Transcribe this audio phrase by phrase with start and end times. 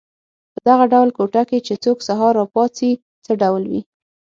[0.53, 2.91] په دغه ډول کوټه کې چې څوک سهار را پاڅي
[3.25, 3.81] څه ډول وي.